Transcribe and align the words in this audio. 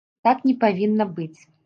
Так 0.27 0.39
не 0.49 0.55
павінна 0.63 1.07
быць. 1.19 1.35